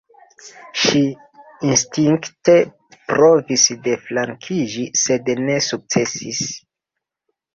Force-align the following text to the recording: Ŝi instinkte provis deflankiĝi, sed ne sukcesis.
Ŝi 0.83 1.01
instinkte 1.71 2.55
provis 3.11 3.65
deflankiĝi, 3.89 4.87
sed 5.01 5.29
ne 5.43 5.59
sukcesis. 5.69 6.41